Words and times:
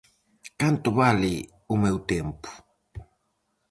Canto 0.61 0.89
vale 1.01 1.33
o 1.73 1.75
meu 1.83 1.97
tempo? 2.13 2.49